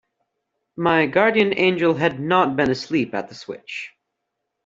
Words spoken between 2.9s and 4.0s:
at the switch.